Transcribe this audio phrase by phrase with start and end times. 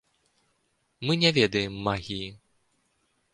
[1.09, 2.27] Мы не ведаем магіі.